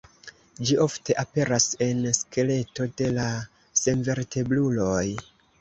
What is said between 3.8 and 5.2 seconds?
senvertebruloj.